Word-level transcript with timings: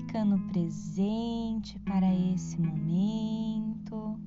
ficando 0.00 0.38
presente 0.48 1.78
para 1.80 2.06
esse 2.32 2.58
momento. 2.58 4.18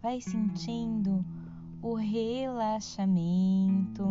Vai 0.00 0.18
sentindo 0.20 1.22
o 1.82 1.94
relaxamento. 1.94 4.08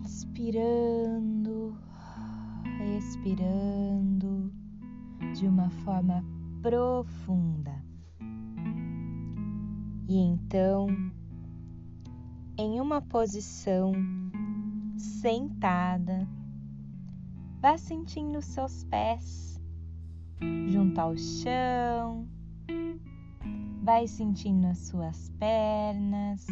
Inspirando, 0.00 1.76
expirando 2.96 4.50
de 5.34 5.46
uma 5.46 5.68
forma 5.84 6.24
profunda. 6.62 7.84
E 10.08 10.16
então, 10.16 10.86
em 12.56 12.80
uma 12.80 13.02
posição 13.02 13.92
sentada, 15.02 16.28
vá 17.60 17.76
sentindo 17.76 18.40
seus 18.40 18.84
pés 18.84 19.60
junto 20.68 20.98
ao 20.98 21.16
chão, 21.16 22.26
vai 23.82 24.06
sentindo 24.06 24.66
as 24.66 24.78
suas 24.78 25.28
pernas, 25.38 26.46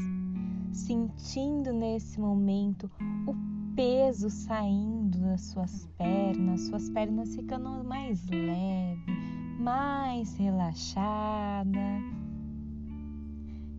sentindo 0.72 1.72
nesse 1.72 2.20
momento 2.20 2.90
o 3.26 3.34
peso 3.74 4.28
saindo 4.28 5.18
das 5.20 5.42
suas 5.42 5.86
pernas, 5.96 6.62
suas 6.62 6.90
pernas 6.90 7.34
ficando 7.34 7.84
mais 7.84 8.26
leve, 8.28 9.00
mais 9.58 10.36
relaxada. 10.36 11.80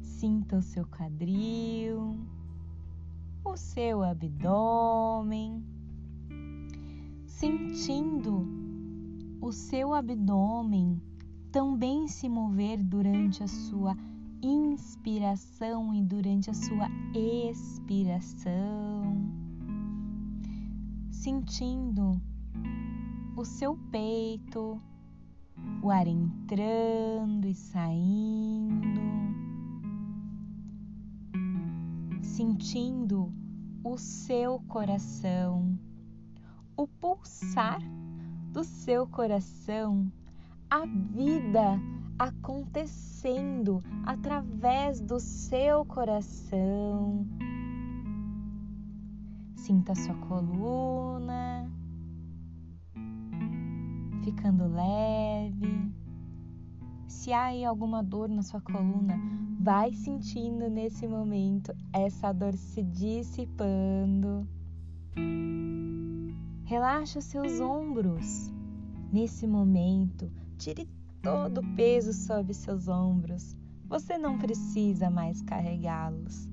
Sinta 0.01 0.57
o 0.57 0.61
seu 0.61 0.85
quadril, 0.85 2.15
o 3.43 3.57
seu 3.57 4.03
abdômen, 4.03 5.63
sentindo 7.25 8.47
o 9.41 9.51
seu 9.51 9.93
abdômen 9.93 11.01
também 11.51 12.07
se 12.07 12.29
mover 12.29 12.83
durante 12.83 13.43
a 13.43 13.47
sua 13.47 13.97
inspiração 14.41 15.93
e 15.93 16.01
durante 16.01 16.49
a 16.49 16.53
sua 16.53 16.87
expiração, 17.15 18.51
sentindo 21.09 22.21
o 23.35 23.43
seu 23.43 23.75
peito, 23.91 24.79
o 25.81 25.89
ar 25.89 26.07
entrando 26.07 27.47
e 27.47 27.53
saindo 27.53 29.30
sentindo 32.41 33.31
o 33.83 33.99
seu 33.99 34.59
coração, 34.61 35.77
o 36.75 36.87
pulsar 36.87 37.79
do 38.51 38.63
seu 38.63 39.05
coração, 39.05 40.11
a 40.67 40.83
vida 40.87 41.79
acontecendo 42.17 43.79
através 44.03 44.99
do 44.99 45.19
seu 45.19 45.85
coração. 45.85 47.27
Sinta 49.55 49.93
sua 49.93 50.15
coluna 50.15 51.69
ficando 54.23 54.67
leve. 54.67 55.90
Se 57.21 57.31
há 57.31 57.43
aí 57.43 57.63
alguma 57.63 58.01
dor 58.01 58.27
na 58.27 58.41
sua 58.41 58.59
coluna, 58.59 59.15
vai 59.59 59.93
sentindo 59.93 60.67
nesse 60.71 61.07
momento 61.07 61.71
essa 61.93 62.33
dor 62.33 62.55
se 62.55 62.81
dissipando. 62.81 64.47
Relaxa 66.65 67.19
os 67.19 67.25
seus 67.25 67.59
ombros. 67.59 68.51
Nesse 69.13 69.45
momento, 69.45 70.31
tire 70.57 70.89
todo 71.21 71.59
o 71.59 71.75
peso 71.75 72.11
sobre 72.11 72.55
seus 72.55 72.87
ombros. 72.87 73.55
Você 73.85 74.17
não 74.17 74.39
precisa 74.39 75.07
mais 75.11 75.43
carregá-los. 75.43 76.49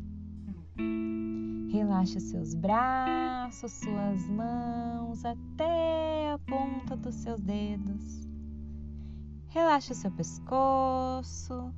Relaxe 1.72 2.20
seus 2.20 2.52
braços, 2.52 3.72
suas 3.72 4.28
mãos 4.28 5.24
até 5.24 6.30
a 6.30 6.38
ponta 6.40 6.94
dos 6.94 7.14
seus 7.14 7.40
dedos. 7.40 8.27
Relaxe 9.58 9.92
seu 9.92 10.12
pescoço, 10.12 11.74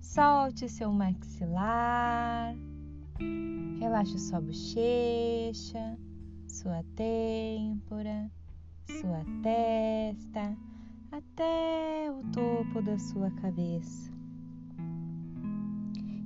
Solte 0.00 0.66
seu 0.66 0.90
maxilar, 0.90 2.56
relaxe 3.78 4.18
sua 4.18 4.40
bochecha, 4.40 5.98
sua 6.48 6.82
têmpora, 6.96 8.32
sua 8.98 9.22
testa, 9.42 10.56
até 11.12 12.10
o 12.10 12.22
topo 12.32 12.80
da 12.80 12.98
sua 12.98 13.30
cabeça. 13.32 14.10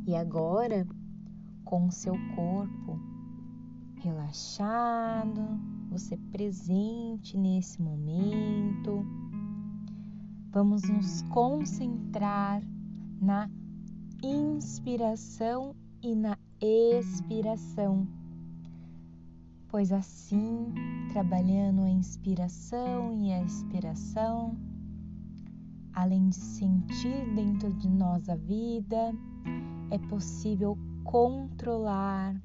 E 0.07 0.15
agora, 0.15 0.87
com 1.65 1.89
o 1.89 1.91
seu 1.91 2.15
corpo 2.37 2.97
relaxado, 3.97 5.43
você 5.91 6.17
presente 6.31 7.39
nesse 7.39 7.83
momento, 7.83 8.84
vamos 10.55 10.83
nos 10.85 11.23
concentrar 11.23 12.63
na 13.21 13.51
inspiração 14.23 15.75
e 16.01 16.15
na 16.15 16.39
expiração. 16.61 18.07
Pois 19.67 19.91
assim, 19.91 20.73
trabalhando 21.13 21.83
a 21.83 21.91
inspiração 21.91 23.13
e 23.13 23.33
a 23.33 23.43
expiração, 23.43 24.57
além 25.93 26.29
de 26.29 26.37
sentir 26.37 27.35
dentro 27.35 27.73
de 27.75 27.89
nós 27.89 28.29
a 28.29 28.37
vida, 28.37 29.13
é 29.91 29.99
possível 29.99 30.79
controlar 31.03 32.41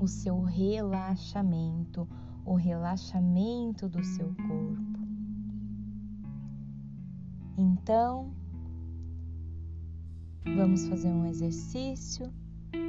o 0.00 0.08
seu 0.08 0.42
relaxamento, 0.42 2.08
o 2.44 2.56
relaxamento 2.56 3.88
do 3.88 4.02
seu 4.02 4.34
corpo. 4.34 4.83
Então, 7.56 8.32
Vamos 10.44 10.86
fazer 10.86 11.08
um 11.08 11.24
exercício 11.24 12.30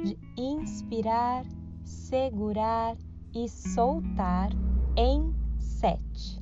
de 0.04 0.16
inspirar, 0.36 1.44
segurar 1.84 2.96
e 3.34 3.48
soltar 3.48 4.50
em 4.94 5.34
sete. 5.58 6.40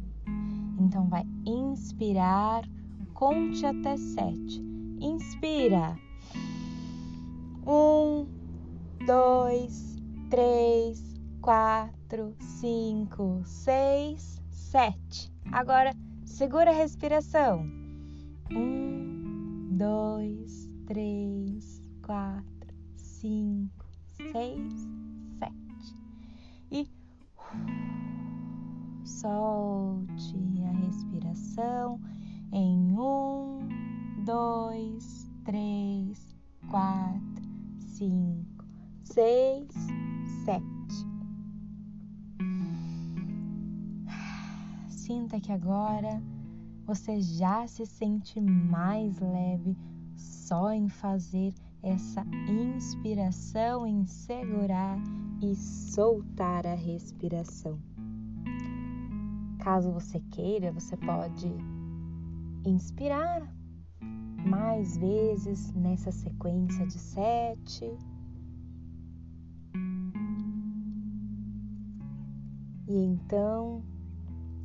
Então, 0.78 1.08
vai 1.08 1.24
inspirar, 1.46 2.68
conte 3.14 3.64
até 3.64 3.96
sete. 3.96 4.60
Inspira. 5.00 5.96
Um, 7.66 8.26
dois, 9.06 9.96
três, 10.28 11.14
quatro, 11.40 12.34
cinco, 12.38 13.40
seis, 13.44 14.42
sete. 14.50 15.32
Agora, 15.52 15.94
segura 16.26 16.70
a 16.70 16.74
respiração. 16.74 17.83
Um, 18.50 19.76
dois, 19.76 20.70
três, 20.86 21.82
quatro, 22.02 22.74
cinco, 22.96 23.86
seis, 24.32 24.72
sete. 25.38 25.94
E 26.70 26.90
solte 29.04 30.36
a 30.62 30.72
respiração 30.86 32.00
em 32.52 32.98
um, 32.98 33.66
dois, 34.24 35.30
três, 35.44 36.36
quatro, 36.70 37.44
cinco, 37.78 38.64
seis, 39.02 39.68
sete. 40.44 40.64
Sinta 44.88 45.40
que 45.40 45.52
agora 45.52 46.22
você 46.86 47.20
já 47.20 47.66
se 47.66 47.86
sente 47.86 48.40
mais 48.40 49.18
leve 49.18 49.76
só 50.16 50.70
em 50.70 50.88
fazer 50.88 51.54
essa 51.82 52.24
inspiração, 52.48 53.86
em 53.86 54.04
segurar 54.06 54.98
e 55.42 55.54
soltar 55.54 56.66
a 56.66 56.74
respiração. 56.74 57.78
Caso 59.58 59.92
você 59.92 60.20
queira, 60.30 60.72
você 60.72 60.96
pode 60.96 61.48
inspirar 62.66 63.50
mais 64.46 64.96
vezes 64.96 65.72
nessa 65.72 66.12
sequência 66.12 66.86
de 66.86 66.98
sete. 66.98 67.90
E 72.86 72.94
então, 72.94 73.82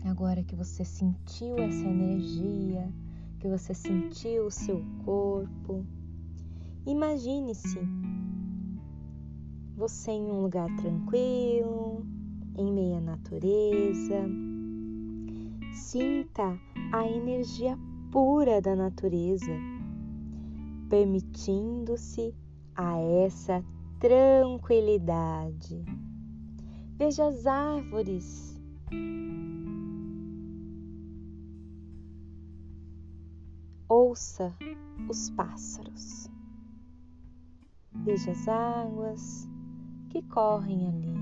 agora 0.07 0.43
que 0.43 0.55
você 0.55 0.85
sentiu 0.85 1.57
essa 1.57 1.87
energia, 1.87 2.91
que 3.39 3.47
você 3.47 3.73
sentiu 3.73 4.45
o 4.45 4.51
seu 4.51 4.83
corpo. 5.03 5.85
Imagine-se 6.85 7.79
você 9.75 10.11
em 10.11 10.31
um 10.31 10.41
lugar 10.41 10.67
tranquilo, 10.75 12.05
em 12.57 12.71
meio 12.71 12.97
à 12.97 13.01
natureza. 13.01 14.29
Sinta 15.73 16.59
a 16.91 17.07
energia 17.07 17.77
pura 18.11 18.61
da 18.61 18.75
natureza, 18.75 19.51
permitindo-se 20.89 22.33
a 22.75 22.97
essa 22.97 23.63
tranquilidade. 23.99 25.85
Veja 26.97 27.27
as 27.27 27.45
árvores. 27.45 28.59
Ouça 34.09 34.51
os 35.07 35.29
pássaros. 35.29 36.27
Veja 37.93 38.31
as 38.31 38.47
águas 38.47 39.47
que 40.09 40.23
correm 40.23 40.87
ali, 40.87 41.13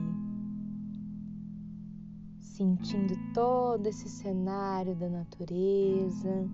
sentindo 2.39 3.13
todo 3.33 3.87
esse 3.87 4.07
cenário 4.07 4.95
da 4.95 5.09
natureza. 5.09 6.49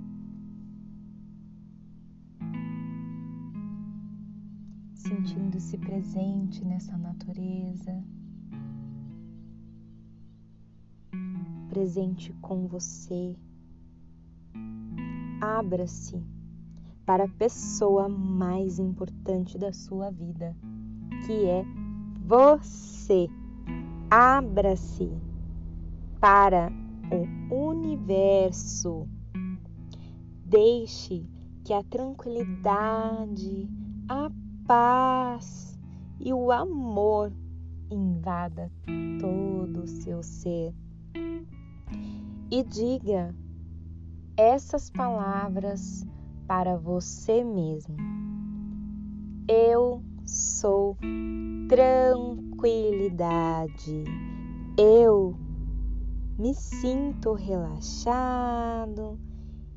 Sentindo-se 4.95 5.77
presente 5.77 6.65
nessa 6.65 6.97
natureza, 6.97 8.03
presente 11.69 12.33
com 12.41 12.65
você. 12.67 13.37
Abra-se 15.45 16.23
para 17.05 17.25
a 17.25 17.27
pessoa 17.27 18.07
mais 18.07 18.79
importante 18.79 19.57
da 19.57 19.73
sua 19.73 20.09
vida, 20.09 20.55
que 21.25 21.33
é 21.47 21.65
você. 22.25 23.27
Abra-se 24.09 25.11
para 26.21 26.71
o 27.51 27.55
universo. 27.55 29.05
Deixe 30.45 31.27
que 31.65 31.73
a 31.73 31.83
tranquilidade, 31.83 33.69
a 34.07 34.31
paz 34.65 35.77
e 36.21 36.31
o 36.31 36.53
amor 36.53 37.33
invada 37.91 38.71
todo 39.19 39.81
o 39.83 39.87
seu 39.87 40.23
ser. 40.23 40.73
E 42.49 42.63
diga 42.63 43.35
essas 44.35 44.89
palavras 44.89 46.03
para 46.47 46.75
você 46.77 47.43
mesmo. 47.43 47.95
Eu 49.47 50.01
sou 50.25 50.97
tranquilidade. 51.67 54.03
Eu 54.77 55.37
me 56.37 56.53
sinto 56.55 57.33
relaxado 57.33 59.19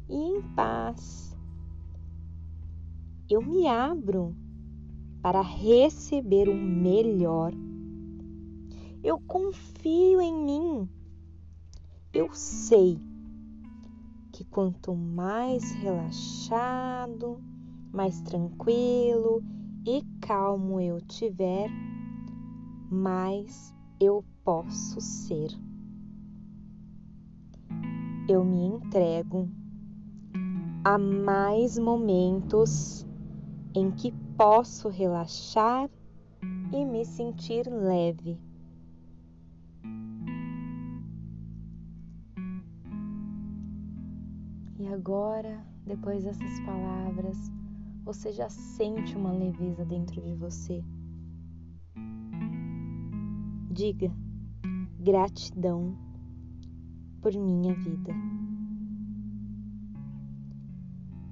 e 0.09 0.17
em 0.17 0.41
paz. 0.55 1.37
Eu 3.29 3.43
me 3.43 3.67
abro 3.67 4.37
para 5.21 5.43
receber 5.43 6.49
o 6.49 6.55
melhor. 6.55 7.53
Eu 9.03 9.19
confio 9.19 10.21
em 10.21 10.33
mim. 10.33 10.89
Eu 12.13 12.33
sei 12.33 13.01
que 14.37 14.45
quanto 14.45 14.95
mais 14.95 15.73
relaxado, 15.77 17.43
mais 17.91 18.21
tranquilo 18.21 19.43
e 19.87 20.03
calmo 20.21 20.79
eu 20.79 21.01
tiver, 21.01 21.71
mais 22.91 23.75
eu 23.99 24.23
posso 24.45 25.01
ser. 25.01 25.49
Eu 28.29 28.45
me 28.45 28.67
entrego 28.67 29.49
a 30.85 30.99
mais 30.99 31.79
momentos 31.79 33.07
em 33.75 33.91
que 33.91 34.13
posso 34.37 34.91
relaxar 34.91 35.89
e 36.75 36.85
me 36.85 37.07
sentir 37.07 37.67
leve. 37.71 38.39
E 44.87 44.89
agora, 44.89 45.67
depois 45.85 46.23
dessas 46.23 46.61
palavras, 46.61 47.51
você 48.05 48.31
já 48.31 48.49
sente 48.49 49.17
uma 49.17 49.33
leveza 49.33 49.85
dentro 49.85 50.23
de 50.23 50.33
você. 50.37 50.81
Diga 53.69 54.15
gratidão 55.01 55.99
por 57.21 57.33
minha 57.33 57.75
vida. 57.75 58.13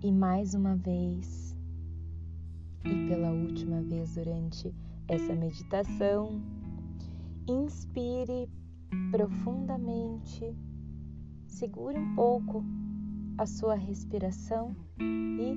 E 0.03 0.11
mais 0.11 0.55
uma 0.55 0.75
vez, 0.75 1.57
e 2.85 3.09
pela 3.09 3.31
última 3.31 3.81
vez 3.83 4.17
durante 4.17 4.75
essa 5.07 5.33
meditação, 5.33 6.43
inspire 7.47 8.50
profundamente, 9.12 10.43
segure 11.47 11.97
um 11.97 12.17
pouco 12.17 12.65
a 13.37 13.47
sua 13.47 13.75
respiração 13.75 14.77
e 14.99 15.55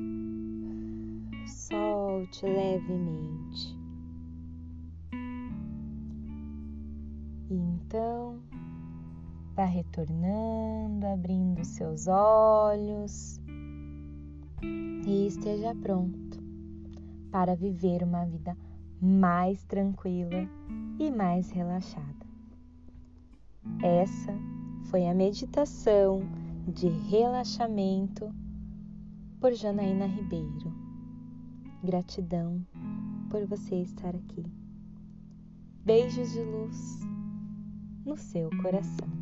solte 1.48 2.46
levemente. 2.46 3.78
E 7.50 7.54
então, 7.54 8.40
vá 9.56 9.66
retornando, 9.66 11.06
abrindo 11.06 11.64
seus 11.64 12.08
olhos 12.08 13.40
e 14.62 15.28
esteja 15.28 15.74
pronto 15.76 16.42
para 17.32 17.56
viver 17.56 18.04
uma 18.04 18.26
vida 18.26 18.58
mais 19.02 19.64
tranquila 19.66 20.50
e 21.00 21.12
mais 21.12 21.50
relaxada. 21.52 22.26
Essa 23.82 24.34
foi 24.90 25.08
a 25.08 25.14
meditação 25.14 26.22
de 26.68 26.90
relaxamento 26.90 28.30
por 29.40 29.54
Janaína 29.54 30.06
Ribeiro. 30.06 30.74
Gratidão 31.81 32.66
por 33.30 33.45
você 33.45 33.76
estar 33.76 34.14
aqui. 34.14 34.44
Beijos 35.86 36.33
de 36.33 36.44
luz 36.44 37.00
no 38.06 38.18
seu 38.18 38.50
coração. 38.62 39.17